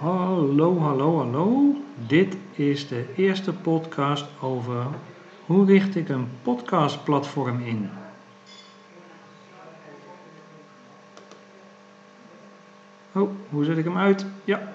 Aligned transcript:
Hallo, 0.00 0.78
hallo, 0.78 1.18
hallo. 1.18 1.74
Dit 2.06 2.36
is 2.52 2.88
de 2.88 3.04
eerste 3.16 3.52
podcast 3.52 4.26
over 4.40 4.86
hoe 5.46 5.66
richt 5.66 5.96
ik 5.96 6.08
een 6.08 6.28
podcastplatform 6.42 7.60
in. 7.60 7.90
Oh, 13.12 13.30
hoe 13.48 13.64
zet 13.64 13.78
ik 13.78 13.84
hem 13.84 13.96
uit? 13.96 14.26
Ja, 14.44 14.72